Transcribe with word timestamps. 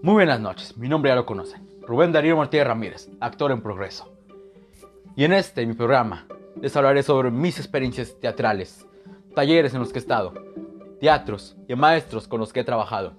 Muy 0.00 0.14
buenas 0.14 0.38
noches, 0.38 0.76
mi 0.76 0.88
nombre 0.88 1.10
ya 1.10 1.16
lo 1.16 1.26
conocen, 1.26 1.68
Rubén 1.82 2.12
Darío 2.12 2.36
Martínez 2.36 2.68
Ramírez, 2.68 3.08
actor 3.18 3.50
en 3.50 3.60
progreso. 3.60 4.08
Y 5.16 5.24
en 5.24 5.32
este, 5.32 5.66
mi 5.66 5.74
programa, 5.74 6.28
les 6.62 6.76
hablaré 6.76 7.02
sobre 7.02 7.32
mis 7.32 7.58
experiencias 7.58 8.14
teatrales, 8.20 8.86
talleres 9.34 9.74
en 9.74 9.80
los 9.80 9.92
que 9.92 9.98
he 9.98 10.02
estado, 10.02 10.34
teatros 11.00 11.56
y 11.66 11.74
maestros 11.74 12.28
con 12.28 12.38
los 12.38 12.52
que 12.52 12.60
he 12.60 12.64
trabajado. 12.64 13.14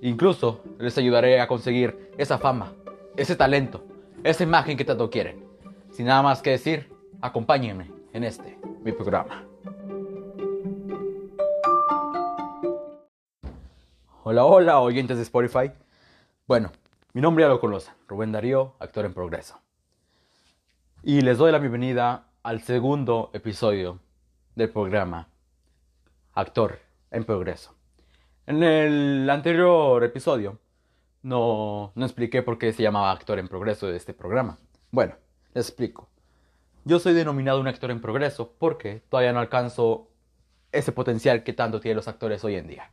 Incluso 0.00 0.62
les 0.78 0.96
ayudaré 0.96 1.40
a 1.40 1.48
conseguir 1.48 2.12
esa 2.18 2.38
fama, 2.38 2.72
ese 3.16 3.34
talento, 3.34 3.82
esa 4.22 4.44
imagen 4.44 4.76
que 4.76 4.84
tanto 4.84 5.10
quieren. 5.10 5.44
Sin 5.90 6.06
nada 6.06 6.22
más 6.22 6.40
que 6.40 6.50
decir, 6.50 6.88
acompáñenme 7.20 7.90
en 8.12 8.22
este, 8.22 8.56
mi 8.84 8.92
programa. 8.92 9.42
Hola, 14.22 14.44
hola, 14.44 14.78
oyentes 14.78 15.16
de 15.16 15.24
Spotify. 15.24 15.72
Bueno, 16.48 16.70
mi 17.12 17.20
nombre 17.20 17.42
ya 17.42 17.48
lo 17.48 17.58
conocen, 17.58 17.92
Rubén 18.06 18.30
Darío, 18.30 18.76
actor 18.78 19.04
en 19.04 19.12
progreso. 19.12 19.60
Y 21.02 21.20
les 21.22 21.38
doy 21.38 21.50
la 21.50 21.58
bienvenida 21.58 22.28
al 22.44 22.62
segundo 22.62 23.30
episodio 23.32 23.98
del 24.54 24.70
programa 24.70 25.28
Actor 26.34 26.78
en 27.10 27.24
Progreso. 27.24 27.74
En 28.46 28.62
el 28.62 29.28
anterior 29.28 30.04
episodio 30.04 30.60
no, 31.24 31.90
no 31.96 32.04
expliqué 32.04 32.44
por 32.44 32.58
qué 32.58 32.72
se 32.72 32.84
llamaba 32.84 33.10
Actor 33.10 33.40
en 33.40 33.48
Progreso 33.48 33.88
de 33.88 33.96
este 33.96 34.14
programa. 34.14 34.56
Bueno, 34.92 35.16
les 35.52 35.66
explico. 35.66 36.08
Yo 36.84 37.00
soy 37.00 37.14
denominado 37.14 37.60
un 37.60 37.66
actor 37.66 37.90
en 37.90 38.00
progreso 38.00 38.52
porque 38.56 39.02
todavía 39.08 39.32
no 39.32 39.40
alcanzo 39.40 40.10
ese 40.70 40.92
potencial 40.92 41.42
que 41.42 41.54
tanto 41.54 41.80
tienen 41.80 41.96
los 41.96 42.06
actores 42.06 42.44
hoy 42.44 42.54
en 42.54 42.68
día 42.68 42.92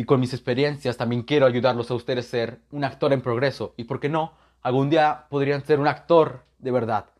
y 0.00 0.04
con 0.04 0.18
mis 0.18 0.32
experiencias 0.32 0.96
también 0.96 1.24
quiero 1.24 1.44
ayudarlos 1.44 1.90
a 1.90 1.94
ustedes 1.94 2.26
a 2.26 2.30
ser 2.30 2.60
un 2.70 2.84
actor 2.84 3.12
en 3.12 3.20
progreso 3.20 3.74
y, 3.76 3.84
¿por 3.84 4.00
qué 4.00 4.08
no? 4.08 4.32
Algún 4.62 4.88
día 4.88 5.26
podrían 5.28 5.62
ser 5.62 5.78
un 5.78 5.86
actor 5.86 6.42
de 6.58 6.70
verdad 6.70 7.10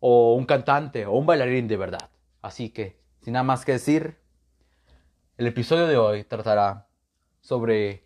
o 0.00 0.34
un 0.34 0.44
cantante 0.44 1.06
o 1.06 1.12
un 1.12 1.24
bailarín 1.24 1.68
de 1.68 1.76
verdad. 1.76 2.10
Así 2.42 2.70
que, 2.70 2.98
sin 3.20 3.34
nada 3.34 3.44
más 3.44 3.64
que 3.64 3.70
decir, 3.70 4.16
el 5.38 5.46
episodio 5.46 5.86
de 5.86 5.98
hoy 5.98 6.24
tratará 6.24 6.88
sobre 7.42 8.02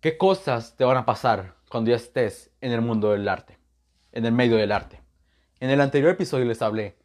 qué 0.00 0.16
cosas 0.16 0.74
te 0.74 0.84
van 0.84 0.96
a 0.96 1.04
pasar 1.04 1.56
cuando 1.68 1.90
ya 1.90 1.96
estés 1.96 2.50
en 2.62 2.72
el 2.72 2.80
mundo 2.80 3.10
del 3.10 3.28
arte, 3.28 3.58
en 4.12 4.24
el 4.24 4.32
medio 4.32 4.56
del 4.56 4.72
arte. 4.72 5.02
En 5.60 5.68
el 5.68 5.82
anterior 5.82 6.12
episodio 6.12 6.46
les 6.46 6.62
hablé 6.62 6.96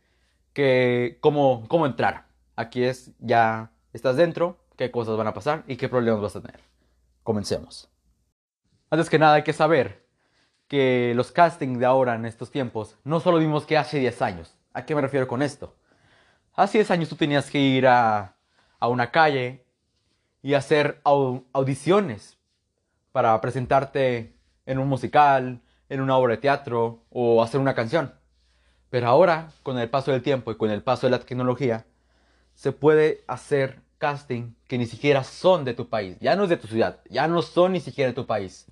que 0.54 1.18
cómo, 1.20 1.66
cómo 1.68 1.86
entrar. 1.86 2.28
Aquí 2.56 2.86
es 2.86 3.12
ya 3.20 3.74
estás 3.92 4.16
dentro, 4.16 4.61
qué 4.82 4.90
cosas 4.90 5.16
van 5.16 5.28
a 5.28 5.34
pasar 5.36 5.64
y 5.68 5.76
qué 5.76 5.88
problemas 5.88 6.22
vas 6.22 6.36
a 6.36 6.42
tener. 6.42 6.60
Comencemos. 7.22 7.88
Antes 8.90 9.12
que 9.12 9.20
nada 9.20 9.36
hay 9.36 9.44
que 9.44 9.54
saber 9.54 10.08
que 10.68 11.14
los 11.16 11.32
castings 11.32 11.78
de 11.78 11.86
ahora 11.86 12.16
en 12.16 12.26
estos 12.26 12.50
tiempos 12.50 12.98
no 13.04 13.20
solo 13.20 13.38
vimos 13.38 13.68
que 13.68 13.78
hace 13.78 14.00
10 14.00 14.22
años. 14.24 14.58
¿A 14.74 14.84
qué 14.84 14.96
me 14.96 15.02
refiero 15.02 15.28
con 15.28 15.44
esto? 15.44 15.76
Hace 16.56 16.80
10 16.80 16.90
años 16.90 17.10
tú 17.10 17.16
tenías 17.16 17.52
que 17.52 17.60
ir 17.60 17.86
a, 17.86 18.36
a 18.80 18.88
una 18.88 19.12
calle 19.12 19.68
y 20.42 20.56
hacer 20.56 21.00
audiciones 21.04 22.40
para 23.12 23.40
presentarte 23.40 24.34
en 24.66 24.80
un 24.80 24.88
musical, 24.88 25.62
en 25.90 26.02
una 26.02 26.18
obra 26.18 26.32
de 26.32 26.42
teatro 26.42 27.04
o 27.12 27.44
hacer 27.44 27.62
una 27.62 27.76
canción. 27.76 28.16
Pero 28.90 29.08
ahora, 29.08 29.52
con 29.62 29.78
el 29.78 29.92
paso 29.92 30.12
del 30.12 30.24
tiempo 30.24 30.52
y 30.52 30.58
con 30.58 30.72
el 30.72 30.82
paso 30.82 31.06
de 31.06 31.12
la 31.12 31.20
tecnología, 31.20 31.86
se 32.56 32.72
puede 32.72 33.24
hacer 33.28 33.91
casting 34.02 34.56
que 34.68 34.80
ni 34.80 34.88
siquiera 34.88 35.24
son 35.24 35.64
de 35.64 35.76
tu 35.76 35.88
país, 35.88 36.18
ya 36.20 36.36
no 36.36 36.46
es 36.46 36.50
de 36.50 36.58
tu 36.58 36.68
ciudad, 36.68 37.02
ya 37.08 37.28
no 37.28 37.44
son 37.44 37.74
ni 37.74 37.80
siquiera 37.80 38.10
de 38.10 38.16
tu 38.16 38.26
país. 38.26 38.66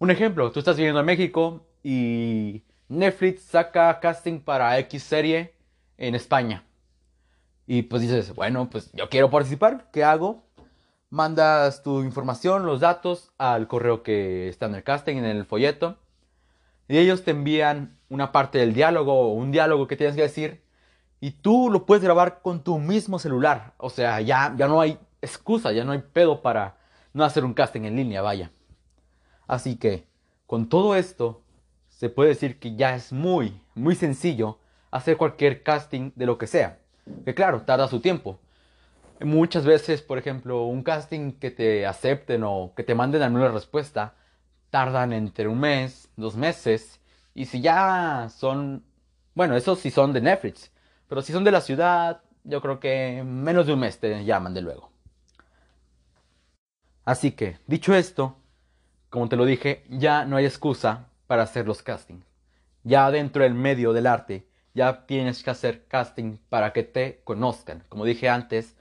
Un 0.00 0.10
ejemplo, 0.10 0.50
tú 0.50 0.58
estás 0.58 0.76
viviendo 0.76 0.98
en 0.98 1.06
México 1.06 1.64
y 1.84 2.64
Netflix 2.88 3.42
saca 3.42 4.00
casting 4.00 4.40
para 4.40 4.76
X 4.80 5.00
serie 5.04 5.54
en 5.96 6.16
España. 6.16 6.64
Y 7.68 7.82
pues 7.82 8.02
dices, 8.02 8.34
bueno, 8.34 8.68
pues 8.68 8.90
yo 8.92 9.08
quiero 9.08 9.30
participar, 9.30 9.88
¿qué 9.92 10.02
hago? 10.02 10.42
Mandas 11.08 11.84
tu 11.84 12.02
información, 12.02 12.66
los 12.66 12.80
datos 12.80 13.32
al 13.38 13.68
correo 13.68 14.02
que 14.02 14.48
está 14.48 14.66
en 14.66 14.74
el 14.74 14.82
casting, 14.82 15.18
en 15.18 15.24
el 15.24 15.44
folleto. 15.44 15.98
Y 16.88 16.98
ellos 16.98 17.22
te 17.22 17.30
envían 17.30 17.96
una 18.08 18.32
parte 18.32 18.58
del 18.58 18.74
diálogo 18.74 19.14
o 19.14 19.34
un 19.34 19.52
diálogo 19.52 19.86
que 19.86 19.96
tienes 19.96 20.16
que 20.16 20.22
decir 20.22 20.62
y 21.22 21.30
tú 21.30 21.70
lo 21.70 21.86
puedes 21.86 22.02
grabar 22.02 22.42
con 22.42 22.64
tu 22.64 22.80
mismo 22.80 23.20
celular. 23.20 23.74
O 23.76 23.90
sea, 23.90 24.20
ya, 24.20 24.52
ya 24.56 24.66
no 24.66 24.80
hay 24.80 24.98
excusa, 25.20 25.70
ya 25.70 25.84
no 25.84 25.92
hay 25.92 26.00
pedo 26.00 26.42
para 26.42 26.74
no 27.12 27.22
hacer 27.22 27.44
un 27.44 27.54
casting 27.54 27.82
en 27.82 27.94
línea, 27.94 28.22
vaya. 28.22 28.50
Así 29.46 29.76
que, 29.76 30.04
con 30.48 30.68
todo 30.68 30.96
esto, 30.96 31.40
se 31.90 32.08
puede 32.08 32.30
decir 32.30 32.58
que 32.58 32.74
ya 32.74 32.96
es 32.96 33.12
muy, 33.12 33.56
muy 33.76 33.94
sencillo 33.94 34.58
hacer 34.90 35.16
cualquier 35.16 35.62
casting 35.62 36.10
de 36.16 36.26
lo 36.26 36.38
que 36.38 36.48
sea. 36.48 36.80
Que 37.24 37.36
claro, 37.36 37.62
tarda 37.62 37.86
su 37.86 38.00
tiempo. 38.00 38.40
Muchas 39.20 39.64
veces, 39.64 40.02
por 40.02 40.18
ejemplo, 40.18 40.64
un 40.64 40.82
casting 40.82 41.34
que 41.34 41.52
te 41.52 41.86
acepten 41.86 42.42
o 42.42 42.72
que 42.74 42.82
te 42.82 42.96
manden 42.96 43.22
alguna 43.22 43.46
respuesta, 43.46 44.16
tardan 44.70 45.12
entre 45.12 45.46
un 45.46 45.60
mes, 45.60 46.08
dos 46.16 46.34
meses. 46.34 46.98
Y 47.32 47.44
si 47.44 47.60
ya 47.60 48.26
son, 48.28 48.84
bueno, 49.36 49.54
esos 49.54 49.78
sí 49.78 49.92
son 49.92 50.12
de 50.12 50.20
Netflix. 50.20 50.72
Pero 51.12 51.20
si 51.20 51.30
son 51.34 51.44
de 51.44 51.50
la 51.50 51.60
ciudad, 51.60 52.22
yo 52.42 52.62
creo 52.62 52.80
que 52.80 53.22
menos 53.22 53.66
de 53.66 53.74
un 53.74 53.80
mes 53.80 53.98
te 53.98 54.24
llaman 54.24 54.54
de 54.54 54.62
luego. 54.62 54.90
Así 57.04 57.32
que, 57.32 57.58
dicho 57.66 57.94
esto, 57.94 58.38
como 59.10 59.28
te 59.28 59.36
lo 59.36 59.44
dije, 59.44 59.84
ya 59.90 60.24
no 60.24 60.38
hay 60.38 60.46
excusa 60.46 61.10
para 61.26 61.42
hacer 61.42 61.66
los 61.66 61.82
castings. 61.82 62.24
Ya 62.82 63.10
dentro 63.10 63.42
del 63.42 63.52
medio 63.52 63.92
del 63.92 64.06
arte, 64.06 64.48
ya 64.72 65.04
tienes 65.04 65.42
que 65.42 65.50
hacer 65.50 65.84
casting 65.86 66.38
para 66.48 66.72
que 66.72 66.82
te 66.82 67.20
conozcan. 67.24 67.84
Como 67.90 68.06
dije 68.06 68.30
antes, 68.30 68.74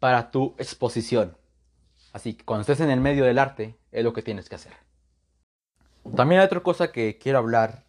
para 0.00 0.30
tu 0.30 0.54
exposición. 0.58 1.34
Así 2.12 2.34
que 2.34 2.44
cuando 2.44 2.60
estés 2.60 2.80
en 2.80 2.90
el 2.90 3.00
medio 3.00 3.24
del 3.24 3.38
arte, 3.38 3.74
es 3.90 4.04
lo 4.04 4.12
que 4.12 4.20
tienes 4.20 4.50
que 4.50 4.56
hacer. 4.56 4.74
También 6.14 6.42
hay 6.42 6.46
otra 6.46 6.60
cosa 6.60 6.92
que 6.92 7.16
quiero 7.16 7.38
hablar, 7.38 7.86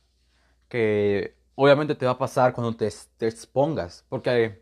que 0.69 1.40
obviamente 1.55 1.95
te 1.95 2.05
va 2.05 2.13
a 2.13 2.17
pasar 2.17 2.53
cuando 2.53 2.75
te, 2.75 2.87
expongas. 3.25 4.05
Porque 4.09 4.61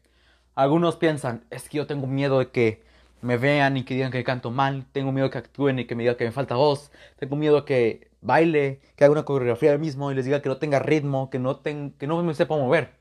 algunos 0.55 0.97
piensan, 0.97 1.45
es 1.50 1.69
que 1.69 1.77
yo 1.77 1.88
tengo 1.88 2.07
miedo 2.07 2.39
de 2.39 2.51
que 2.51 2.83
me 3.22 3.38
vean 3.38 3.77
y 3.77 3.83
que 3.83 3.95
digan 3.95 4.11
que 4.11 4.23
canto 4.23 4.51
mal, 4.51 4.85
tengo 4.91 5.11
miedo 5.11 5.29
que 5.29 5.38
actúen 5.38 5.79
y 5.79 5.85
que 5.85 5.95
me 5.95 6.03
digan 6.03 6.16
que 6.16 6.25
me 6.25 6.31
falta 6.31 6.55
voz, 6.55 6.91
tengo 7.17 7.35
miedo 7.35 7.66
que 7.66 8.09
baile, 8.22 8.81
que 8.95 9.03
haga 9.03 9.11
una 9.11 9.25
coreografía 9.25 9.72
del 9.72 9.79
mismo 9.79 10.11
y 10.11 10.16
les 10.16 10.25
diga 10.25 10.41
que 10.41 10.49
no 10.49 10.57
tenga 10.57 10.79
ritmo, 10.79 11.29
que 11.29 11.39
no, 11.39 11.61
que 11.61 12.07
no 12.07 12.23
me 12.23 12.33
sepa 12.33 12.55
mover. 12.55 12.97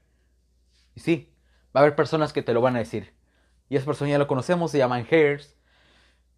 Y 0.95 1.01
sí, 1.01 1.33
va 1.75 1.81
a 1.81 1.85
haber 1.85 1.97
personas 1.97 2.33
que 2.33 2.43
te 2.43 2.53
lo 2.53 2.61
van 2.61 2.77
a 2.77 2.81
decir. 2.81 3.15
Y 3.69 3.77
esas 3.77 3.87
personas 3.87 4.13
ya 4.13 4.19
lo 4.19 4.27
conocemos, 4.27 4.71
se 4.71 4.79
llaman 4.79 5.05
haters. 5.05 5.57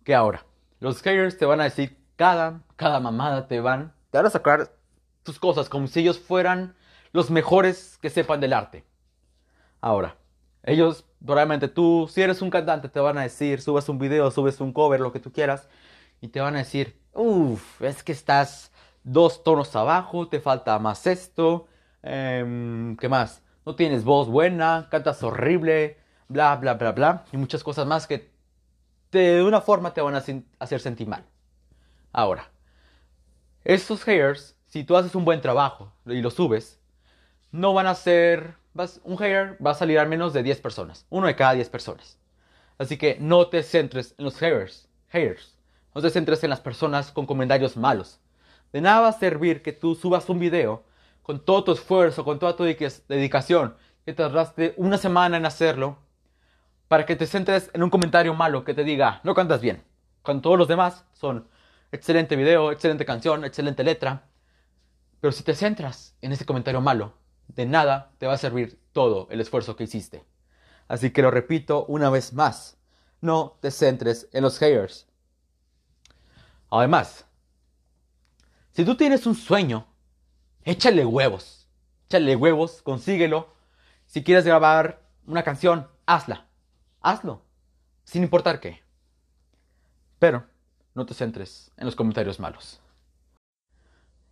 Que 0.04 0.14
ahora, 0.14 0.46
los 0.80 1.02
haters 1.02 1.38
te 1.38 1.46
van 1.46 1.60
a 1.60 1.64
decir 1.64 1.96
cada, 2.16 2.62
cada 2.76 3.00
mamada 3.00 3.48
te 3.48 3.60
van, 3.60 3.94
te 4.10 4.18
van 4.18 4.26
a 4.26 4.30
sacar 4.30 4.72
tus 5.22 5.38
cosas 5.38 5.68
como 5.68 5.86
si 5.86 6.00
ellos 6.00 6.18
fueran 6.18 6.74
los 7.12 7.30
mejores 7.30 7.98
que 8.00 8.10
sepan 8.10 8.40
del 8.40 8.52
arte. 8.52 8.84
Ahora, 9.80 10.16
ellos, 10.62 11.04
probablemente 11.24 11.68
tú, 11.68 12.08
si 12.10 12.22
eres 12.22 12.42
un 12.42 12.50
cantante, 12.50 12.88
te 12.88 13.00
van 13.00 13.18
a 13.18 13.22
decir, 13.22 13.60
subes 13.60 13.88
un 13.88 13.98
video, 13.98 14.30
subes 14.30 14.60
un 14.60 14.72
cover, 14.72 15.00
lo 15.00 15.12
que 15.12 15.20
tú 15.20 15.32
quieras, 15.32 15.68
y 16.20 16.28
te 16.28 16.40
van 16.40 16.54
a 16.54 16.58
decir, 16.58 17.00
uff, 17.14 17.80
es 17.82 18.02
que 18.02 18.12
estás 18.12 18.72
dos 19.02 19.42
tonos 19.42 19.74
abajo, 19.76 20.28
te 20.28 20.40
falta 20.40 20.78
más 20.78 21.06
esto, 21.06 21.66
em, 22.02 22.96
¿qué 22.96 23.08
más? 23.08 23.42
No 23.64 23.74
tienes 23.74 24.04
voz 24.04 24.28
buena, 24.28 24.88
cantas 24.90 25.22
horrible, 25.22 25.98
bla, 26.28 26.56
bla, 26.56 26.74
bla, 26.74 26.92
bla, 26.92 27.24
y 27.32 27.36
muchas 27.36 27.64
cosas 27.64 27.86
más 27.86 28.06
que 28.06 28.30
de 29.10 29.42
una 29.42 29.60
forma 29.60 29.92
te 29.92 30.00
van 30.00 30.14
a 30.14 30.24
hacer 30.58 30.80
sentir 30.80 31.08
mal. 31.08 31.24
Ahora, 32.12 32.50
estos 33.64 34.04
haters, 34.04 34.56
si 34.66 34.84
tú 34.84 34.96
haces 34.96 35.14
un 35.14 35.24
buen 35.24 35.40
trabajo 35.40 35.92
y 36.06 36.20
lo 36.20 36.30
subes, 36.30 36.79
no 37.52 37.74
van 37.74 37.86
a 37.86 37.94
ser, 37.94 38.54
un 39.04 39.16
hater 39.16 39.56
va 39.64 39.72
a 39.72 39.74
salir 39.74 39.98
al 39.98 40.08
menos 40.08 40.32
de 40.32 40.42
10 40.42 40.60
personas, 40.60 41.06
uno 41.10 41.26
de 41.26 41.36
cada 41.36 41.52
10 41.52 41.68
personas. 41.68 42.18
Así 42.78 42.96
que 42.96 43.16
no 43.20 43.48
te 43.48 43.62
centres 43.62 44.14
en 44.18 44.24
los 44.24 44.36
haters, 44.36 44.88
haters. 45.08 45.56
No 45.94 46.00
te 46.00 46.10
centres 46.10 46.42
en 46.44 46.50
las 46.50 46.60
personas 46.60 47.10
con 47.10 47.26
comentarios 47.26 47.76
malos. 47.76 48.20
De 48.72 48.80
nada 48.80 49.00
va 49.00 49.08
a 49.08 49.12
servir 49.12 49.62
que 49.62 49.72
tú 49.72 49.94
subas 49.94 50.28
un 50.28 50.38
video 50.38 50.84
con 51.22 51.44
todo 51.44 51.64
tu 51.64 51.72
esfuerzo, 51.72 52.24
con 52.24 52.38
toda 52.38 52.56
tu 52.56 52.64
dedicación, 52.64 53.74
que 54.04 54.12
tardaste 54.14 54.74
una 54.76 54.98
semana 54.98 55.36
en 55.36 55.46
hacerlo, 55.46 55.98
para 56.88 57.06
que 57.06 57.16
te 57.16 57.26
centres 57.26 57.70
en 57.72 57.82
un 57.82 57.90
comentario 57.90 58.34
malo 58.34 58.64
que 58.64 58.74
te 58.74 58.84
diga, 58.84 59.20
no 59.24 59.34
cantas 59.34 59.60
bien. 59.60 59.84
Cuando 60.22 60.42
todos 60.42 60.58
los 60.58 60.68
demás 60.68 61.04
son 61.12 61.48
excelente 61.92 62.36
video, 62.36 62.72
excelente 62.72 63.04
canción, 63.04 63.44
excelente 63.44 63.84
letra. 63.84 64.24
Pero 65.20 65.32
si 65.32 65.42
te 65.42 65.54
centras 65.54 66.16
en 66.20 66.32
ese 66.32 66.46
comentario 66.46 66.80
malo, 66.80 67.14
de 67.54 67.66
nada 67.66 68.12
te 68.18 68.26
va 68.26 68.34
a 68.34 68.38
servir 68.38 68.80
todo 68.92 69.28
el 69.30 69.40
esfuerzo 69.40 69.76
que 69.76 69.84
hiciste. 69.84 70.24
Así 70.88 71.10
que 71.10 71.22
lo 71.22 71.30
repito 71.30 71.84
una 71.86 72.10
vez 72.10 72.32
más, 72.32 72.76
no 73.20 73.58
te 73.60 73.70
centres 73.70 74.28
en 74.32 74.42
los 74.42 74.58
haters. 74.58 75.06
Además, 76.70 77.26
Si 78.72 78.84
tú 78.84 78.96
tienes 78.96 79.26
un 79.26 79.34
sueño, 79.34 79.86
échale 80.64 81.04
huevos. 81.04 81.68
Échale 82.06 82.36
huevos, 82.36 82.82
consíguelo. 82.82 83.52
Si 84.06 84.22
quieres 84.22 84.44
grabar 84.44 85.02
una 85.26 85.42
canción, 85.42 85.88
hazla. 86.06 86.46
Hazlo. 87.00 87.42
Sin 88.04 88.22
importar 88.22 88.60
qué. 88.60 88.80
Pero 90.18 90.46
no 90.94 91.04
te 91.04 91.14
centres 91.14 91.72
en 91.76 91.86
los 91.86 91.96
comentarios 91.96 92.38
malos. 92.38 92.80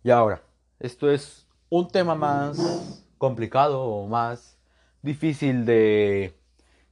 Y 0.03 0.09
ahora, 0.09 0.41
esto 0.79 1.11
es 1.11 1.45
un 1.69 1.87
tema 1.89 2.15
más 2.15 3.05
complicado 3.19 3.83
o 3.83 4.07
más 4.07 4.57
difícil 5.03 5.65
de, 5.65 6.35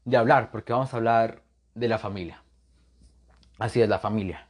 de 0.06 0.18
hablar, 0.18 0.52
porque 0.52 0.74
vamos 0.74 0.94
a 0.94 0.98
hablar 0.98 1.42
de 1.74 1.88
la 1.88 1.98
familia. 1.98 2.44
Así 3.58 3.82
es, 3.82 3.90
la 3.90 3.98
familia. 3.98 4.48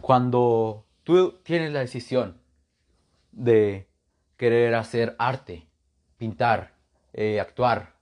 Cuando 0.00 0.86
tú 1.04 1.40
tienes 1.42 1.72
la 1.72 1.80
decisión 1.80 2.40
de 3.32 3.88
querer 4.38 4.74
hacer 4.74 5.14
arte, 5.18 5.68
pintar, 6.16 6.74
eh, 7.12 7.40
actuar, 7.40 7.96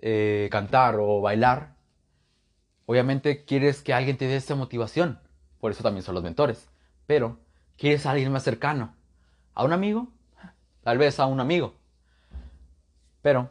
eh, 0.00 0.48
cantar 0.50 0.96
o 0.98 1.20
bailar, 1.20 1.76
obviamente 2.86 3.44
quieres 3.44 3.82
que 3.82 3.94
alguien 3.94 4.16
te 4.16 4.26
dé 4.26 4.36
esa 4.36 4.56
motivación. 4.56 5.20
Por 5.60 5.70
eso 5.70 5.82
también 5.82 6.02
son 6.02 6.14
los 6.14 6.24
mentores. 6.24 6.68
Pero 7.06 7.38
quieres 7.76 8.06
a 8.06 8.10
alguien 8.10 8.32
más 8.32 8.42
cercano. 8.42 8.96
¿A 9.54 9.64
un 9.64 9.72
amigo? 9.72 10.08
Tal 10.82 10.98
vez 10.98 11.20
a 11.20 11.26
un 11.26 11.38
amigo. 11.38 11.74
Pero 13.22 13.50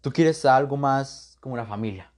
tú 0.00 0.12
quieres 0.12 0.44
algo 0.44 0.76
más 0.76 1.38
como 1.40 1.54
una 1.54 1.64
familia. 1.64 2.12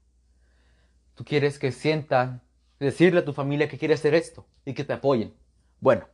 Tú 1.14 1.24
quieres 1.24 1.58
que 1.58 1.70
sientan, 1.70 2.42
decirle 2.80 3.20
a 3.20 3.24
tu 3.24 3.32
familia 3.32 3.68
que 3.68 3.78
quieres 3.78 4.00
hacer 4.00 4.14
esto 4.14 4.46
y 4.64 4.74
que 4.74 4.84
te 4.84 4.94
apoyen. 4.94 5.32
Bueno, 5.80 6.06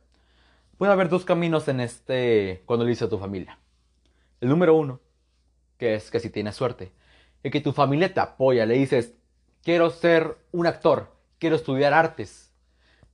puede 0.77 0.91
haber 0.91 1.09
dos 1.09 1.25
caminos 1.25 1.67
en 1.67 1.79
este 1.79 2.61
cuando 2.65 2.85
le 2.85 2.89
dices 2.89 3.07
a 3.07 3.09
tu 3.09 3.17
familia. 3.17 3.57
El 4.41 4.49
número 4.49 4.75
uno, 4.75 4.99
que 5.77 5.95
es 5.95 6.11
que 6.11 6.19
si 6.19 6.29
tienes 6.29 6.55
suerte, 6.55 6.91
es 7.41 7.51
que 7.51 7.61
tu 7.61 7.71
familia 7.71 8.13
te 8.13 8.19
apoya, 8.19 8.65
le 8.65 8.75
dices, 8.75 9.15
quiero 9.63 9.89
ser 9.89 10.37
un 10.51 10.67
actor, 10.67 11.15
quiero 11.39 11.55
estudiar 11.55 11.93
artes. 11.93 12.51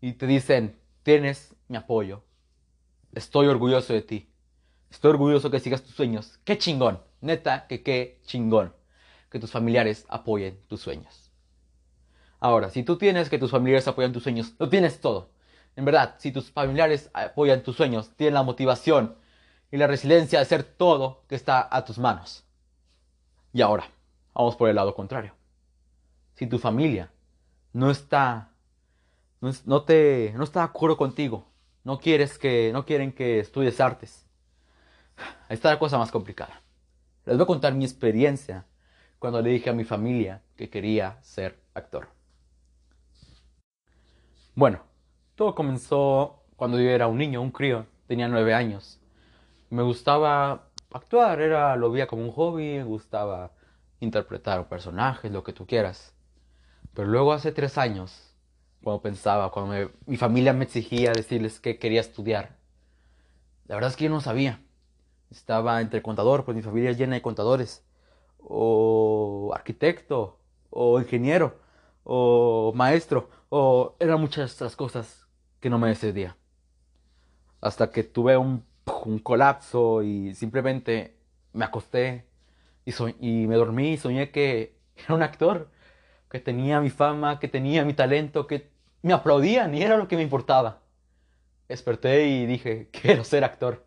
Y 0.01 0.13
te 0.13 0.27
dicen, 0.27 0.77
tienes 1.03 1.55
mi 1.67 1.77
apoyo, 1.77 2.23
estoy 3.13 3.47
orgulloso 3.47 3.94
de 3.94 4.01
ti, 4.01 4.29
estoy 4.89 5.12
orgulloso 5.12 5.51
que 5.51 5.60
sigas 5.60 5.84
tus 5.84 5.95
sueños. 5.95 6.39
Qué 6.44 6.57
chingón, 6.57 7.01
neta, 7.22 7.68
que 7.68 7.84
qué 7.84 8.19
chingón 8.25 8.74
que 9.30 9.39
tus 9.39 9.51
familiares 9.51 10.06
apoyen 10.10 10.60
tus 10.68 10.81
sueños. 10.81 11.31
Ahora, 12.39 12.69
si 12.69 12.84
tú 12.84 12.98
tienes 12.98 13.30
que 13.30 13.39
tus 13.39 13.51
familiares 13.51 13.88
apoyan 13.88 14.13
tus 14.13 14.24
sueños, 14.24 14.54
lo 14.60 14.69
tienes 14.69 15.01
todo. 15.01 15.30
En 15.75 15.86
verdad, 15.86 16.16
si 16.19 16.31
tus 16.31 16.51
familiares 16.51 17.10
apoyan 17.13 17.63
tus 17.63 17.75
sueños, 17.75 18.12
tienen 18.16 18.36
la 18.36 18.44
motivación 18.44 19.16
y 19.72 19.78
la 19.78 19.88
resiliencia 19.88 20.39
de 20.39 20.44
hacer 20.44 20.63
todo 20.63 21.24
que 21.28 21.36
está 21.36 21.68
a 21.69 21.83
tus 21.83 21.98
manos. 21.98 22.45
Y 23.54 23.62
ahora, 23.62 23.90
vamos 24.33 24.56
por 24.56 24.69
el 24.69 24.75
lado 24.75 24.94
contrario. 24.94 25.33
Si 26.36 26.48
tu 26.48 26.60
familia 26.60 27.12
no 27.74 27.90
está, 27.90 28.51
no, 29.42 29.83
te, 29.83 30.33
no 30.36 30.44
está 30.44 30.60
de 30.60 30.66
acuerdo 30.66 30.98
contigo, 30.98 31.48
no 31.83 32.00
quieres 32.00 32.38
que, 32.38 32.72
no 32.72 32.86
quieren 32.86 33.12
que 33.12 33.40
estudies 33.40 33.80
artes, 33.81 34.26
ahí 35.18 35.56
está 35.56 35.69
la 35.69 35.80
cosa 35.80 35.98
más 35.98 36.12
complicada. 36.12 36.62
Les 37.25 37.36
voy 37.36 37.44
a 37.44 37.48
contar 37.48 37.74
mi 37.74 37.84
experiencia 37.84 38.66
cuando 39.19 39.42
le 39.42 39.50
dije 39.50 39.69
a 39.69 39.74
mi 39.74 39.84
familia 39.84 40.42
que 40.56 40.69
quería 40.69 41.18
ser 41.22 41.60
actor. 41.74 42.10
Bueno, 44.56 44.81
todo 45.36 45.54
comenzó 45.54 46.44
cuando 46.56 46.80
yo 46.80 46.90
era 46.90 47.08
un 47.08 47.18
niño, 47.18 47.42
un 47.42 47.52
crío, 47.52 47.86
tenía 48.08 48.28
nueve 48.28 48.54
años. 48.54 49.00
Me 49.69 49.84
gustaba 49.84 50.69
actuar, 50.92 51.42
era, 51.42 51.75
lo 51.75 51.92
veía 51.92 52.08
como 52.08 52.24
un 52.24 52.31
hobby, 52.31 52.78
me 52.78 52.84
gustaba 52.84 53.52
interpretar 54.00 54.68
personajes, 54.68 55.31
lo 55.31 55.44
que 55.44 55.54
tú 55.54 55.68
quieras. 55.68 56.14
Pero 56.94 57.08
luego 57.08 57.34
hace 57.34 57.52
tres 57.52 57.78
años, 57.78 58.36
cuando 58.84 59.02
pensaba, 59.02 59.52
cuando 59.52 59.92
mi 60.06 60.18
familia 60.18 60.54
me 60.54 60.64
exigía 60.66 61.12
decirles 61.12 61.60
que 61.60 61.78
quería 61.78 62.02
estudiar, 62.02 62.58
la 63.68 63.75
verdad 63.75 63.92
es 63.92 63.98
que 63.98 64.06
yo 64.06 64.10
no 64.10 64.22
sabía. 64.22 64.62
Estaba 65.31 65.81
entre 65.81 66.01
contador, 66.01 66.45
pues 66.45 66.56
mi 66.56 66.63
familia 66.63 66.91
es 66.91 66.97
llena 66.97 67.15
de 67.15 67.21
contadores, 67.21 67.85
o 68.39 69.51
arquitecto, 69.56 70.39
o 70.69 71.00
ingeniero, 71.00 71.59
o 72.03 72.74
maestro, 72.75 73.29
o 73.50 73.95
eran 74.00 74.21
muchas 74.21 74.56
otras 74.56 74.75
cosas 74.75 75.27
que 75.59 75.69
no 75.69 75.79
me 75.79 75.89
decidía. 75.89 76.38
Hasta 77.62 77.91
que 77.91 78.03
tuve 78.03 78.38
un, 78.38 78.63
un 79.06 79.19
colapso 79.19 80.03
y 80.03 80.33
simplemente 80.35 81.18
me 81.53 81.65
acosté 81.65 82.25
y, 82.85 82.94
y 83.19 83.47
me 83.47 83.56
dormí 83.56 83.94
y 83.94 83.97
soñé 83.97 84.31
que 84.31 84.77
era 84.95 85.15
un 85.15 85.23
actor, 85.23 85.69
que 86.30 86.39
tenía 86.39 86.81
mi 86.81 86.89
fama, 86.89 87.39
que 87.39 87.47
tenía 87.47 87.85
mi 87.85 87.94
talento, 87.94 88.47
que 88.47 88.69
me 89.01 89.13
aplaudían 89.13 89.75
y 89.75 89.83
era 89.83 89.97
lo 89.97 90.07
que 90.07 90.15
me 90.18 90.23
importaba. 90.23 90.81
Desperté 91.69 92.27
y 92.27 92.45
dije, 92.45 92.89
quiero 92.91 93.23
ser 93.23 93.44
actor, 93.44 93.87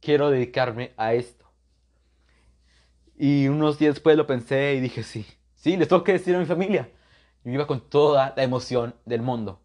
quiero 0.00 0.30
dedicarme 0.30 0.92
a 0.96 1.14
esto. 1.14 1.46
Y 3.16 3.48
unos 3.48 3.78
días 3.78 3.94
después 3.94 4.16
lo 4.16 4.26
pensé 4.26 4.74
y 4.74 4.80
dije, 4.80 5.02
sí, 5.02 5.26
sí, 5.54 5.76
les 5.76 5.88
tengo 5.88 6.04
que 6.04 6.12
decir 6.12 6.36
a 6.36 6.38
mi 6.38 6.46
familia 6.46 6.88
y 7.44 7.50
iba 7.50 7.66
con 7.66 7.80
toda 7.80 8.32
la 8.36 8.42
emoción 8.42 8.94
del 9.04 9.22
mundo. 9.22 9.60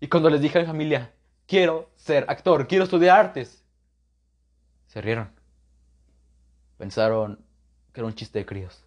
Y 0.00 0.08
cuando 0.08 0.30
les 0.30 0.40
dije 0.40 0.58
a 0.58 0.62
mi 0.62 0.66
familia, 0.66 1.12
quiero 1.46 1.90
ser 1.96 2.24
actor, 2.28 2.66
quiero 2.68 2.84
estudiar 2.84 3.18
artes, 3.18 3.64
se 4.86 5.00
rieron. 5.00 5.30
Pensaron 6.78 7.44
que 7.92 8.00
era 8.00 8.06
un 8.06 8.14
chiste 8.14 8.38
de 8.38 8.46
críos, 8.46 8.84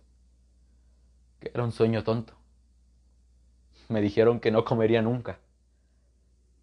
que 1.40 1.52
era 1.54 1.64
un 1.64 1.72
sueño 1.72 2.04
tonto. 2.04 2.34
Me 3.90 4.02
dijeron 4.02 4.40
que 4.40 4.50
no 4.50 4.66
comería 4.66 5.02
nunca, 5.02 5.40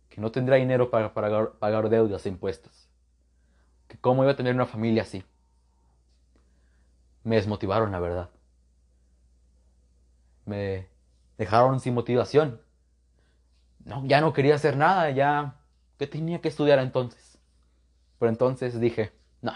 que 0.08 0.20
no 0.20 0.32
tendría 0.32 0.58
dinero 0.58 0.90
para, 0.90 1.14
para 1.14 1.52
pagar 1.52 1.88
deudas 1.88 2.26
e 2.26 2.30
impuestos, 2.30 2.89
que 3.90 3.98
cómo 3.98 4.22
iba 4.22 4.32
a 4.32 4.36
tener 4.36 4.54
una 4.54 4.66
familia 4.66 5.02
así. 5.02 5.24
Me 7.24 7.36
desmotivaron, 7.36 7.90
la 7.90 7.98
verdad. 7.98 8.30
Me 10.46 10.88
dejaron 11.36 11.80
sin 11.80 11.94
motivación. 11.94 12.60
No, 13.84 14.06
ya 14.06 14.20
no 14.20 14.32
quería 14.32 14.54
hacer 14.54 14.76
nada, 14.76 15.10
ya... 15.10 15.56
¿Qué 15.98 16.06
tenía 16.06 16.40
que 16.40 16.48
estudiar 16.48 16.78
entonces? 16.78 17.38
Pero 18.18 18.30
entonces 18.30 18.80
dije, 18.80 19.12
no, 19.42 19.52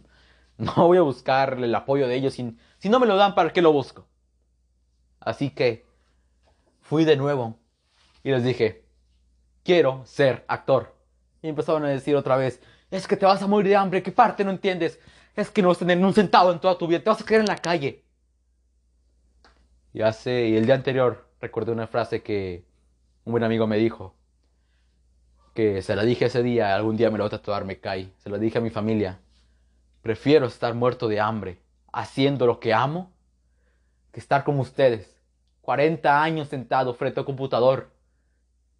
no 0.58 0.72
voy 0.88 0.98
a 0.98 1.02
buscar 1.02 1.58
el 1.62 1.74
apoyo 1.74 2.08
de 2.08 2.16
ellos. 2.16 2.34
Si, 2.34 2.56
si 2.78 2.88
no 2.88 2.98
me 2.98 3.06
lo 3.06 3.16
dan, 3.16 3.36
¿para 3.36 3.52
qué 3.52 3.62
lo 3.62 3.72
busco? 3.72 4.08
Así 5.20 5.50
que 5.50 5.84
fui 6.80 7.04
de 7.04 7.16
nuevo 7.16 7.58
y 8.24 8.30
les 8.30 8.42
dije, 8.42 8.84
quiero 9.62 10.02
ser 10.06 10.44
actor. 10.48 10.96
Y 11.42 11.48
empezaron 11.48 11.84
a 11.84 11.88
decir 11.88 12.16
otra 12.16 12.36
vez, 12.36 12.60
es 12.96 13.06
que 13.06 13.16
te 13.16 13.26
vas 13.26 13.42
a 13.42 13.46
morir 13.46 13.70
de 13.70 13.76
hambre, 13.76 14.02
¿qué 14.02 14.12
parte 14.12 14.44
no 14.44 14.50
entiendes? 14.50 14.98
Es 15.34 15.50
que 15.50 15.62
no 15.62 15.68
vas 15.68 15.76
a 15.78 15.86
tener 15.86 16.04
un 16.04 16.14
centavo 16.14 16.52
en 16.52 16.60
toda 16.60 16.78
tu 16.78 16.86
vida, 16.86 17.00
te 17.00 17.10
vas 17.10 17.20
a 17.20 17.24
quedar 17.24 17.40
en 17.40 17.46
la 17.46 17.58
calle. 17.58 18.04
Y 19.92 20.02
hace, 20.02 20.48
y 20.48 20.56
el 20.56 20.66
día 20.66 20.74
anterior 20.74 21.28
recordé 21.40 21.72
una 21.72 21.86
frase 21.86 22.22
que 22.22 22.64
un 23.24 23.32
buen 23.32 23.44
amigo 23.44 23.66
me 23.66 23.76
dijo, 23.76 24.14
que 25.54 25.82
se 25.82 25.96
la 25.96 26.04
dije 26.04 26.26
ese 26.26 26.42
día, 26.42 26.74
algún 26.74 26.96
día 26.96 27.10
me 27.10 27.18
lo 27.18 27.24
voy 27.24 27.28
a 27.28 27.38
tatuar, 27.38 27.64
me 27.64 27.80
cae. 27.80 28.12
Se 28.18 28.28
lo 28.28 28.38
dije 28.38 28.58
a 28.58 28.60
mi 28.60 28.70
familia. 28.70 29.18
Prefiero 30.02 30.46
estar 30.46 30.74
muerto 30.74 31.08
de 31.08 31.18
hambre 31.18 31.58
haciendo 31.92 32.46
lo 32.46 32.60
que 32.60 32.74
amo 32.74 33.10
que 34.12 34.20
estar 34.20 34.44
como 34.44 34.62
ustedes, 34.62 35.14
40 35.62 36.22
años 36.22 36.48
sentado 36.48 36.94
frente 36.94 37.20
al 37.20 37.26
computador, 37.26 37.90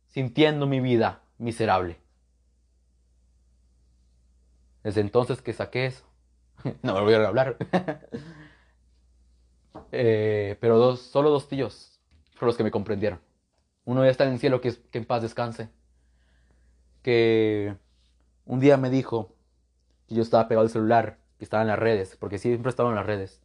sintiendo 0.07 0.67
mi 0.67 0.81
vida 0.81 1.21
miserable. 1.37 1.99
Desde 4.87 5.01
entonces 5.01 5.43
que 5.43 5.53
saqué 5.53 5.87
eso, 5.87 6.05
no 6.85 6.95
me 6.95 7.01
voy 7.01 7.15
a 7.15 7.27
hablar. 7.27 7.57
Eh, 9.93 10.57
pero 10.61 10.79
dos, 10.79 11.01
solo 11.01 11.31
dos 11.31 11.49
tíos 11.49 12.01
fueron 12.33 12.49
los 12.49 12.57
que 12.57 12.65
me 12.65 12.71
comprendieron. 12.71 13.21
Uno 13.85 14.05
ya 14.05 14.11
está 14.11 14.25
en 14.25 14.33
el 14.33 14.39
cielo, 14.39 14.61
que, 14.61 14.75
que 14.91 14.99
en 14.99 15.05
paz 15.05 15.23
descanse. 15.23 15.71
Que 17.03 17.77
un 18.47 18.59
día 18.59 18.77
me 18.79 18.91
dijo 18.91 19.37
que 20.09 20.17
yo 20.17 20.23
estaba 20.23 20.49
pegado 20.49 20.65
al 20.65 20.73
celular, 20.73 21.19
que 21.39 21.45
estaba 21.45 21.63
en 21.63 21.69
las 21.69 21.79
redes, 21.79 22.17
porque 22.17 22.39
siempre 22.39 22.71
estaba 22.71 22.89
en 22.89 22.97
las 22.97 23.07
redes. 23.07 23.43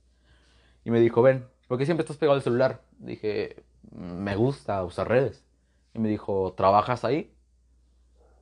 Y 0.84 0.90
me 0.92 1.00
dijo, 1.00 1.22
ven, 1.22 1.48
¿por 1.68 1.78
qué 1.78 1.86
siempre 1.86 2.02
estás 2.04 2.18
pegado 2.18 2.36
al 2.38 2.44
celular? 2.44 2.82
Dije, 2.98 3.64
me 3.92 4.36
gusta 4.36 4.84
usar 4.84 5.10
redes. 5.10 5.46
Y 5.94 6.00
me 6.00 6.10
dijo, 6.10 6.54
¿trabajas 6.54 7.06
ahí? 7.06 7.36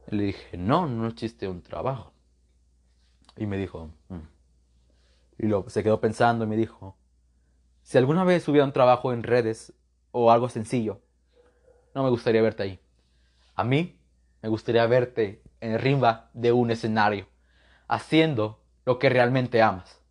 Y 0.07 0.15
le 0.15 0.23
dije, 0.25 0.57
no, 0.57 0.87
no 0.87 1.07
existe 1.07 1.47
un 1.47 1.61
trabajo. 1.61 2.13
Y 3.39 3.45
me 3.45 3.57
dijo, 3.57 3.89
mm". 4.09 4.19
y 5.37 5.47
lo, 5.47 5.69
se 5.69 5.81
quedó 5.81 6.01
pensando 6.01 6.43
y 6.43 6.47
me 6.47 6.57
dijo, 6.57 6.97
si 7.83 7.97
alguna 7.97 8.25
vez 8.25 8.45
hubiera 8.49 8.65
un 8.65 8.73
trabajo 8.73 9.13
en 9.13 9.23
redes 9.23 9.73
o 10.11 10.29
algo 10.29 10.49
sencillo, 10.49 11.01
no 11.95 12.03
me 12.03 12.09
gustaría 12.09 12.41
verte 12.41 12.63
ahí. 12.63 12.79
A 13.55 13.63
mí 13.63 13.97
me 14.41 14.49
gustaría 14.49 14.85
verte 14.87 15.41
en 15.61 15.71
el 15.71 15.79
rimba 15.79 16.29
de 16.33 16.51
un 16.51 16.69
escenario, 16.69 17.27
haciendo 17.87 18.61
lo 18.85 18.99
que 18.99 19.09
realmente 19.09 19.61
amas. 19.61 20.01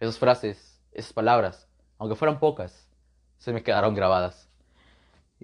Esas 0.00 0.18
frases, 0.18 0.82
esas 0.92 1.12
palabras, 1.12 1.68
aunque 1.98 2.16
fueran 2.16 2.40
pocas, 2.40 2.88
se 3.36 3.52
me 3.52 3.62
quedaron 3.62 3.94
grabadas. 3.94 4.48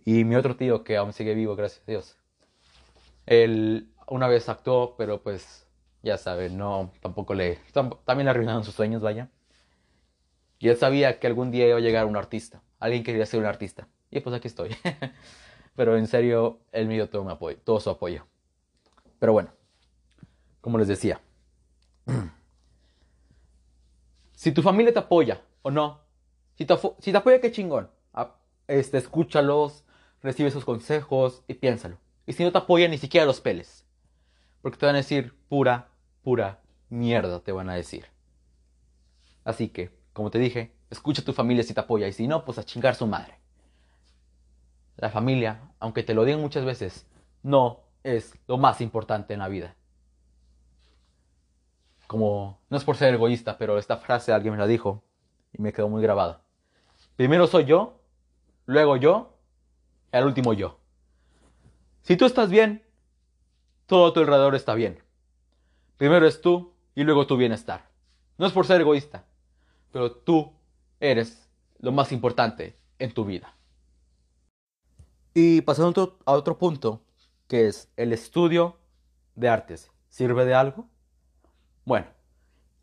Y 0.07 0.25
mi 0.25 0.37
otro 0.37 0.57
tío, 0.57 0.85
que 0.85 0.97
aún 0.97 1.13
sigue 1.13 1.35
vivo, 1.35 1.55
gracias 1.55 1.83
a 1.87 1.91
Dios, 1.91 2.17
él 3.27 3.93
una 4.09 4.27
vez 4.27 4.49
actuó, 4.49 4.97
pero 4.97 5.23
pues 5.23 5.64
ya 6.05 6.19
saben, 6.19 6.59
no, 6.59 6.93
tampoco 7.01 7.35
le, 7.35 7.59
también 7.73 8.27
le 8.27 8.31
arruinaron 8.31 8.63
sus 8.63 8.75
sueños, 8.75 9.01
vaya. 9.01 9.31
Y 10.59 10.69
él 10.69 10.77
sabía 10.77 11.19
que 11.19 11.27
algún 11.27 11.51
día 11.51 11.67
iba 11.67 11.79
a 11.79 11.81
llegar 11.81 12.05
un 12.05 12.17
artista, 12.17 12.63
alguien 12.79 13.03
quería 13.03 13.25
ser 13.25 13.41
un 13.41 13.47
artista. 13.47 13.89
Y 14.11 14.21
pues 14.21 14.37
aquí 14.37 14.47
estoy. 14.47 14.77
pero 15.75 15.97
en 15.97 16.07
serio, 16.07 16.61
él 16.73 16.87
me 16.87 16.95
dio 16.95 17.09
todo, 17.09 17.25
mi 17.25 17.33
apoyo, 17.33 17.57
todo 17.65 17.81
su 17.81 17.89
apoyo. 17.89 18.27
Pero 19.19 19.33
bueno, 19.33 19.51
como 20.61 20.79
les 20.79 20.89
decía, 20.89 21.21
si 24.35 24.53
tu 24.53 24.61
familia 24.63 24.93
te 24.93 24.99
apoya 24.99 25.41
o 25.63 25.71
no, 25.71 26.01
si 26.57 26.67
te, 26.67 26.75
si 26.99 27.13
te 27.13 27.17
apoya, 27.17 27.41
qué 27.41 27.51
chingón. 27.51 27.91
Ah, 28.13 28.37
este, 28.69 28.99
escúchalos, 28.99 29.85
recibe 30.23 30.51
sus 30.51 30.67
consejos 30.67 31.43
y 31.49 31.55
piénsalo. 31.55 31.97
Y 32.27 32.35
si 32.35 32.45
no 32.45 32.53
te 32.53 32.59
apoya, 32.59 32.89
ni 32.89 32.99
siquiera 32.99 33.27
los 33.27 33.41
peles. 33.41 33.87
Porque 34.61 34.79
te 34.79 34.87
van 34.87 34.95
a 34.95 34.99
decir 34.99 35.35
pura, 35.49 35.89
pura 36.25 36.61
mierda, 36.89 37.41
te 37.41 37.53
van 37.53 37.69
a 37.69 37.75
decir. 37.75 38.07
Así 39.45 39.69
que, 39.69 39.91
como 40.13 40.31
te 40.31 40.39
dije, 40.39 40.75
escucha 40.91 41.23
a 41.23 41.25
tu 41.25 41.33
familia 41.33 41.63
si 41.63 41.75
te 41.75 41.81
apoya. 41.81 42.09
Y 42.09 42.13
si 42.13 42.27
no, 42.27 42.45
pues 42.45 42.59
a 42.59 42.65
chingar 42.65 42.95
su 42.95 43.07
madre. 43.07 43.39
La 44.97 45.11
familia, 45.11 45.61
aunque 45.79 46.03
te 46.03 46.15
lo 46.15 46.25
digan 46.25 46.41
muchas 46.41 46.65
veces, 46.65 47.07
no 47.43 47.81
es 48.03 48.35
lo 48.47 48.57
más 48.57 48.81
importante 48.81 49.35
en 49.35 49.41
la 49.41 49.49
vida. 49.49 49.77
Como, 52.07 52.61
no 52.71 52.77
es 52.77 52.85
por 52.85 52.97
ser 52.97 53.15
egoísta, 53.15 53.59
pero 53.59 53.79
esta 53.79 53.99
frase 53.99 54.33
alguien 54.33 54.55
me 54.55 54.61
la 54.61 54.67
dijo 54.67 55.03
y 55.53 55.61
me 55.61 55.73
quedó 55.73 55.89
muy 55.89 56.03
grabada. 56.03 56.43
Primero 57.17 57.47
soy 57.47 57.65
yo, 57.65 58.01
luego 58.67 58.97
yo, 58.97 59.37
y 60.13 60.17
al 60.17 60.27
último 60.27 60.53
yo. 60.53 60.79
Si 62.03 62.17
tú 62.17 62.25
estás 62.25 62.51
bien, 62.51 62.85
todo 63.87 64.07
a 64.07 64.13
tu 64.13 64.21
alrededor 64.21 64.55
está 64.55 64.75
bien. 64.75 65.04
Primero 65.97 66.27
es 66.27 66.41
tú 66.41 66.73
y 66.95 67.05
luego 67.05 67.27
tu 67.27 67.37
bienestar. 67.37 67.89
No 68.39 68.47
es 68.47 68.53
por 68.53 68.67
ser 68.67 68.81
egoísta, 68.81 69.25
pero 69.93 70.13
tú 70.13 70.53
eres 71.01 71.49
lo 71.79 71.93
más 71.93 72.13
importante 72.13 72.77
en 72.99 73.13
tu 73.13 73.25
vida. 73.25 73.55
Y 75.35 75.61
pasando 75.63 76.19
a 76.25 76.33
otro 76.33 76.59
punto, 76.59 77.03
que 77.49 77.69
es 77.69 77.93
el 77.97 78.13
estudio 78.13 78.79
de 79.35 79.49
artes. 79.49 79.91
¿Sirve 80.09 80.45
de 80.45 80.55
algo? 80.55 80.89
Bueno, 81.85 82.07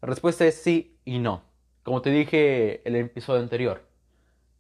la 0.02 0.08
respuesta 0.08 0.46
es 0.46 0.62
sí 0.62 0.98
y 1.06 1.20
no. 1.20 1.44
Como 1.84 2.02
te 2.02 2.10
dije 2.10 2.88
en 2.88 2.96
el 2.96 3.06
episodio 3.06 3.42
anterior, 3.42 3.88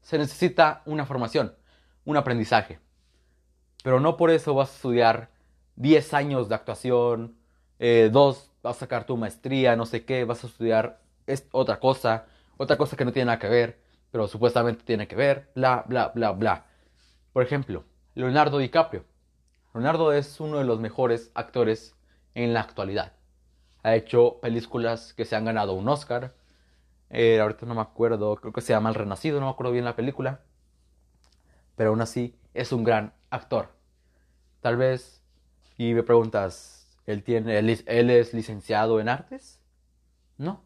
se 0.02 0.18
necesita 0.18 0.82
una 0.86 1.06
formación, 1.06 1.56
un 2.06 2.18
aprendizaje. 2.18 2.80
Pero 3.84 4.00
no 4.00 4.18
por 4.18 4.32
eso 4.32 4.54
vas 4.54 4.72
a 4.72 4.76
estudiar 4.76 5.32
10 5.76 6.14
años 6.14 6.50
de 6.50 6.56
actuación, 6.56 7.36
eh, 7.82 8.12
dos, 8.14 8.52
vas 8.62 8.78
a 8.78 8.82
sacar 8.82 9.06
tu 9.06 9.18
maestría, 9.18 9.76
no 9.76 9.88
sé 9.88 10.06
qué, 10.06 10.24
vas 10.24 10.44
a 10.44 10.48
estudiar 10.48 11.02
otra 11.52 11.80
cosa, 11.80 12.28
otra 12.58 12.78
cosa 12.78 12.96
que 12.96 13.04
no 13.06 13.12
tiene 13.12 13.26
nada 13.26 13.40
que 13.40 13.50
ver, 13.50 13.80
pero 14.12 14.28
supuestamente 14.28 14.84
tiene 14.84 15.08
que 15.08 15.16
ver, 15.16 15.50
bla, 15.56 15.84
bla, 15.88 16.10
bla, 16.14 16.32
bla. 16.32 16.66
Por 17.34 17.42
ejemplo, 17.42 17.84
Leonardo 18.14 18.60
DiCaprio. 18.60 19.04
Leonardo 19.74 20.14
es 20.14 20.40
uno 20.40 20.60
de 20.60 20.64
los 20.66 20.80
mejores 20.80 21.32
actores 21.34 21.96
en 22.36 22.54
la 22.54 22.62
actualidad. 22.62 23.14
Ha 23.82 23.96
hecho 23.96 24.38
películas 24.42 25.14
que 25.16 25.26
se 25.26 25.36
han 25.36 25.46
ganado 25.46 25.74
un 25.74 25.90
Oscar. 25.90 26.36
Eh, 27.10 27.40
ahorita 27.40 27.66
no 27.66 27.74
me 27.74 27.82
acuerdo, 27.82 28.36
creo 28.36 28.54
que 28.54 28.62
se 28.62 28.74
llama 28.74 28.90
El 28.90 28.96
Renacido, 28.96 29.40
no 29.40 29.48
me 29.48 29.54
acuerdo 29.54 29.72
bien 29.72 29.86
la 29.86 29.96
película. 29.96 30.42
Pero 31.76 31.90
aún 31.90 32.02
así 32.02 32.36
es 32.54 32.72
un 32.74 32.84
gran 32.84 33.14
actor. 33.32 33.70
Tal 34.62 34.78
vez, 34.78 35.24
y 35.80 35.96
me 35.96 36.04
preguntas, 36.04 36.81
¿él, 37.06 37.24
tiene, 37.24 37.58
él, 37.60 37.70
es 38.10 38.34
licenciado 38.34 39.00
en 39.00 39.10
artes? 39.10 39.60
No. 40.38 40.64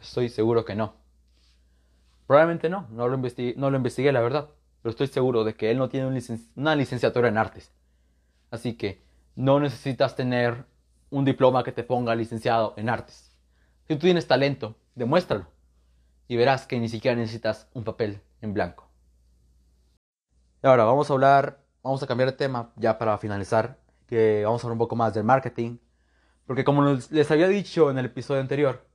Estoy 0.00 0.28
seguro 0.28 0.64
que 0.64 0.74
no. 0.74 0.94
Probablemente 2.26 2.68
no, 2.68 2.88
no 2.90 3.08
lo, 3.08 3.14
investigué, 3.14 3.54
no 3.56 3.70
lo 3.70 3.76
investigué, 3.76 4.12
la 4.12 4.20
verdad. 4.20 4.50
Pero 4.82 4.90
estoy 4.90 5.06
seguro 5.06 5.44
de 5.44 5.54
que 5.54 5.70
él 5.70 5.78
no 5.78 5.88
tiene 5.88 6.06
una 6.56 6.76
licenciatura 6.76 7.28
en 7.28 7.38
artes. 7.38 7.72
Así 8.50 8.74
que 8.74 9.02
no 9.34 9.60
necesitas 9.60 10.14
tener 10.14 10.64
un 11.10 11.24
diploma 11.24 11.64
que 11.64 11.72
te 11.72 11.84
ponga 11.84 12.14
licenciado 12.14 12.74
en 12.76 12.88
artes. 12.88 13.34
Si 13.86 13.94
tú 13.94 14.00
tienes 14.00 14.26
talento, 14.26 14.76
demuéstralo. 14.94 15.46
Y 16.28 16.36
verás 16.36 16.66
que 16.66 16.78
ni 16.78 16.88
siquiera 16.88 17.16
necesitas 17.16 17.68
un 17.74 17.84
papel 17.84 18.20
en 18.40 18.54
blanco. 18.54 18.88
Ahora 20.62 20.84
vamos 20.84 21.10
a 21.10 21.12
hablar, 21.12 21.60
vamos 21.82 22.02
a 22.02 22.06
cambiar 22.06 22.30
de 22.30 22.36
tema 22.36 22.72
ya 22.76 22.96
para 22.98 23.18
finalizar, 23.18 23.78
que 24.06 24.42
vamos 24.44 24.62
a 24.62 24.66
hablar 24.66 24.74
un 24.74 24.78
poco 24.78 24.96
más 24.96 25.14
del 25.14 25.24
marketing. 25.24 25.78
Porque 26.46 26.64
como 26.64 26.84
les 27.10 27.30
había 27.30 27.48
dicho 27.48 27.90
en 27.90 27.98
el 27.98 28.06
episodio 28.06 28.40
anterior, 28.40 28.86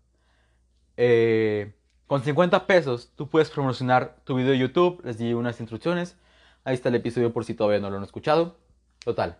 eh, 0.97 1.73
con 2.07 2.23
50 2.23 2.67
pesos 2.67 3.11
tú 3.15 3.29
puedes 3.29 3.49
promocionar 3.49 4.17
tu 4.23 4.35
video 4.35 4.51
de 4.51 4.59
YouTube, 4.59 5.01
les 5.03 5.17
di 5.17 5.33
unas 5.33 5.59
instrucciones, 5.59 6.17
ahí 6.63 6.75
está 6.75 6.89
el 6.89 6.95
episodio 6.95 7.33
por 7.33 7.45
si 7.45 7.53
todavía 7.53 7.79
no 7.79 7.89
lo 7.89 7.97
han 7.97 8.03
escuchado. 8.03 8.57
Total. 9.03 9.39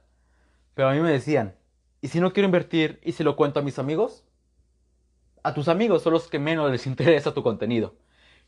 Pero 0.73 0.89
a 0.89 0.93
mí 0.93 0.99
me 0.99 1.11
decían, 1.11 1.55
¿y 2.01 2.07
si 2.07 2.19
no 2.19 2.33
quiero 2.33 2.45
invertir 2.45 2.99
y 3.03 3.11
se 3.11 3.23
lo 3.23 3.35
cuento 3.35 3.59
a 3.59 3.63
mis 3.63 3.79
amigos? 3.79 4.23
A 5.43 5.53
tus 5.53 5.67
amigos 5.67 6.03
son 6.03 6.13
los 6.13 6.27
que 6.27 6.39
menos 6.39 6.71
les 6.71 6.87
interesa 6.87 7.33
tu 7.33 7.43
contenido. 7.43 7.95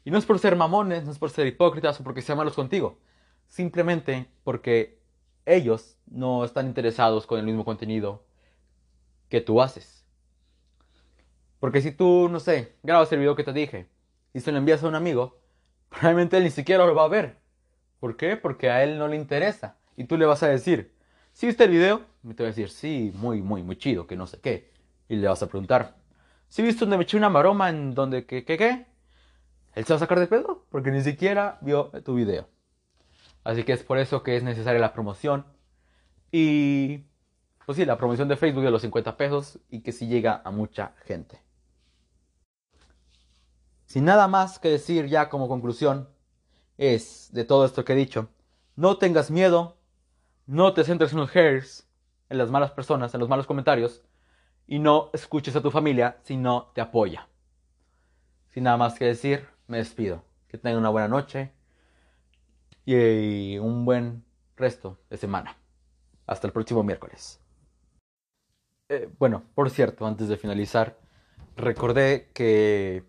Y 0.04 0.12
no 0.12 0.18
es 0.18 0.26
por 0.26 0.40
ser 0.40 0.56
mamones, 0.56 1.06
no 1.06 1.12
es 1.12 1.20
por 1.20 1.30
ser 1.30 1.46
hipócritas 1.48 2.00
o 2.00 2.04
porque 2.04 2.22
sean 2.22 2.38
malos 2.38 2.56
contigo 2.56 2.98
simplemente 3.52 4.28
porque 4.46 5.01
ellos 5.46 5.98
no 6.08 6.44
están 6.44 6.68
interesados 6.68 7.28
con 7.28 7.40
el 7.40 7.46
mismo 7.46 7.66
contenido 7.66 8.24
que 9.30 9.42
tú 9.42 9.62
haces. 9.62 10.06
Porque 11.60 11.82
si 11.82 11.92
tú, 11.92 12.28
no 12.30 12.40
sé, 12.40 12.76
grabas 12.84 13.12
el 13.12 13.20
video 13.20 13.36
que 13.36 13.44
te 13.44 13.54
dije 13.54 13.88
y 14.34 14.40
se 14.40 14.52
lo 14.52 14.58
envías 14.58 14.84
a 14.84 14.88
un 14.88 14.96
amigo, 14.96 15.40
probablemente 15.90 16.38
él 16.38 16.44
ni 16.44 16.50
siquiera 16.50 16.86
lo 16.86 16.96
va 16.96 17.06
a 17.06 17.10
ver. 17.10 17.38
¿Por 18.00 18.18
qué? 18.18 18.36
Porque 18.36 18.70
a 18.70 18.84
él 18.84 18.98
no 18.98 19.08
le 19.08 19.16
interesa. 19.16 19.78
Y 19.96 20.06
tú 20.06 20.18
le 20.18 20.26
vas 20.26 20.42
a 20.44 20.48
decir, 20.48 20.96
¿sí 21.34 21.48
viste 21.48 21.64
el 21.66 21.72
video? 21.72 22.02
Y 22.24 22.34
te 22.34 22.44
va 22.44 22.48
a 22.48 22.52
decir, 22.52 22.70
sí, 22.70 23.12
muy, 23.16 23.42
muy, 23.42 23.64
muy 23.64 23.78
chido, 23.78 24.08
que 24.08 24.16
no 24.16 24.28
sé 24.28 24.40
qué. 24.42 24.72
Y 25.08 25.18
le 25.18 25.28
vas 25.28 25.44
a 25.44 25.48
preguntar, 25.48 25.96
¿sí 26.50 26.64
viste 26.64 26.80
donde 26.82 26.98
me 26.98 27.04
eché 27.04 27.18
una 27.18 27.30
maroma 27.30 27.70
en 27.70 27.94
donde 27.94 28.26
qué, 28.26 28.44
qué, 28.44 28.58
qué? 28.58 28.86
Él 29.76 29.86
se 29.86 29.94
va 29.94 29.98
a 29.98 30.00
sacar 30.00 30.20
de 30.20 30.28
pedo 30.28 30.66
porque 30.70 30.92
ni 30.92 31.02
siquiera 31.02 31.60
vio 31.62 31.92
tu 32.04 32.16
video. 32.16 32.48
Así 33.44 33.64
que 33.64 33.74
es 33.74 33.84
por 33.84 33.98
eso 33.98 34.24
que 34.24 34.36
es 34.36 34.44
necesaria 34.44 34.80
la 34.80 34.94
promoción. 34.94 35.46
Y 36.32 37.06
pues 37.66 37.78
sí, 37.78 37.86
la 37.86 37.98
promoción 37.98 38.28
de 38.28 38.38
Facebook 38.38 38.64
de 38.64 38.72
los 38.72 38.82
50 38.82 39.18
pesos 39.18 39.60
y 39.70 39.82
que 39.82 39.92
sí 39.92 40.08
llega 40.08 40.42
a 40.44 40.52
mucha 40.52 40.94
gente. 41.06 41.42
Sin 43.86 44.06
nada 44.06 44.28
más 44.28 44.60
que 44.60 44.70
decir 44.70 45.08
ya 45.08 45.30
como 45.30 45.48
conclusión, 45.48 46.10
es 46.78 47.30
de 47.34 47.44
todo 47.44 47.66
esto 47.66 47.84
que 47.84 47.94
he 47.94 47.96
dicho, 47.96 48.30
no 48.76 48.98
tengas 48.98 49.30
miedo, 49.30 49.78
no 50.46 50.74
te 50.74 50.84
centres 50.84 51.12
en 51.12 51.20
los 51.20 51.30
haters, 51.30 51.88
en 52.30 52.38
las 52.38 52.50
malas 52.50 52.72
personas, 52.72 53.14
en 53.14 53.20
los 53.20 53.30
malos 53.30 53.48
comentarios, 53.48 54.04
y 54.66 54.80
no 54.80 55.10
escuches 55.14 55.56
a 55.56 55.62
tu 55.62 55.72
familia 55.72 56.18
si 56.24 56.38
no 56.38 56.72
te 56.74 56.82
apoya. 56.82 57.28
Sin 58.50 58.64
nada 58.64 58.78
más 58.78 58.98
que 58.98 59.06
decir, 59.06 59.48
me 59.68 59.78
despido. 59.78 60.24
Que 60.48 60.58
tengan 60.58 60.80
una 60.80 60.90
buena 60.90 61.08
noche 61.08 61.54
y 62.86 63.58
un 63.58 63.86
buen 63.86 64.24
resto 64.56 64.98
de 65.10 65.18
semana. 65.18 65.58
Hasta 66.26 66.48
el 66.48 66.54
próximo 66.54 66.84
miércoles. 66.84 67.40
Eh, 68.90 69.10
bueno, 69.20 69.44
por 69.56 69.70
cierto, 69.70 70.06
antes 70.06 70.28
de 70.28 70.38
finalizar, 70.38 70.98
recordé 71.56 72.30
que, 72.34 73.04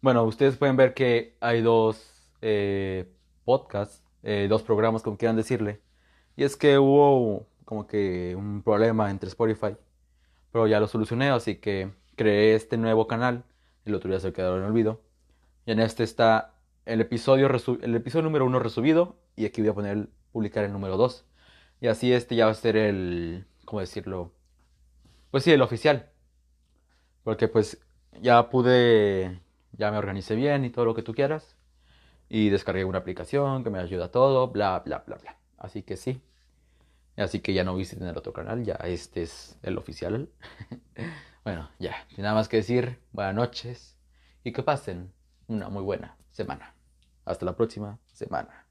bueno, 0.00 0.24
ustedes 0.24 0.56
pueden 0.56 0.76
ver 0.76 0.94
que 0.94 1.36
hay 1.40 1.60
dos 1.60 2.30
eh, 2.40 3.12
podcasts, 3.44 4.02
eh, 4.22 4.46
dos 4.48 4.62
programas, 4.62 5.02
como 5.02 5.18
quieran 5.18 5.36
decirle. 5.36 5.80
Y 6.36 6.44
es 6.44 6.56
que 6.56 6.78
hubo 6.78 7.46
como 7.64 7.86
que 7.86 8.34
un 8.36 8.62
problema 8.62 9.10
entre 9.10 9.28
Spotify, 9.28 9.76
pero 10.50 10.66
ya 10.66 10.80
lo 10.80 10.86
solucioné, 10.86 11.30
así 11.30 11.56
que 11.56 11.92
creé 12.16 12.54
este 12.54 12.76
nuevo 12.76 13.06
canal. 13.06 13.44
El 13.84 13.94
otro 13.94 14.10
día 14.10 14.20
se 14.20 14.32
quedó 14.32 14.56
en 14.56 14.64
olvido. 14.64 15.00
Y 15.66 15.72
en 15.72 15.80
este 15.80 16.04
está 16.04 16.54
el 16.84 17.00
episodio, 17.00 17.48
el 17.82 17.94
episodio 17.94 18.22
número 18.22 18.44
uno 18.46 18.58
resubido 18.58 19.16
y 19.36 19.44
aquí 19.44 19.60
voy 19.60 19.70
a 19.70 19.74
poner 19.74 20.08
publicar 20.32 20.64
el 20.64 20.72
número 20.72 20.96
2. 20.96 21.24
Y 21.80 21.88
así 21.88 22.12
este 22.12 22.36
ya 22.36 22.46
va 22.46 22.52
a 22.52 22.54
ser 22.54 22.76
el, 22.76 23.46
¿cómo 23.64 23.80
decirlo? 23.80 24.32
Pues 25.30 25.44
sí, 25.44 25.52
el 25.52 25.62
oficial. 25.62 26.10
Porque 27.24 27.48
pues 27.48 27.80
ya 28.20 28.50
pude, 28.50 29.40
ya 29.72 29.90
me 29.90 29.98
organicé 29.98 30.34
bien 30.34 30.64
y 30.64 30.70
todo 30.70 30.84
lo 30.84 30.94
que 30.94 31.02
tú 31.02 31.14
quieras. 31.14 31.56
Y 32.28 32.48
descargué 32.50 32.84
una 32.84 32.98
aplicación 32.98 33.62
que 33.62 33.70
me 33.70 33.78
ayuda 33.78 34.06
a 34.06 34.10
todo, 34.10 34.48
bla, 34.48 34.80
bla, 34.80 35.04
bla, 35.06 35.16
bla. 35.16 35.38
Así 35.58 35.82
que 35.82 35.96
sí. 35.96 36.22
Así 37.16 37.40
que 37.40 37.52
ya 37.52 37.62
no 37.62 37.76
visiten 37.76 38.08
el 38.08 38.16
otro 38.16 38.32
canal, 38.32 38.64
ya 38.64 38.74
este 38.84 39.22
es 39.22 39.58
el 39.62 39.76
oficial. 39.76 40.30
bueno, 41.44 41.70
ya, 41.78 42.06
sin 42.08 42.22
nada 42.22 42.34
más 42.34 42.48
que 42.48 42.56
decir, 42.58 43.00
buenas 43.12 43.34
noches 43.34 43.98
y 44.44 44.52
que 44.52 44.62
pasen 44.62 45.12
una 45.46 45.68
muy 45.68 45.82
buena 45.82 46.16
semana. 46.32 46.74
Hasta 47.24 47.46
la 47.46 47.54
próxima 47.54 47.98
semana. 48.12 48.66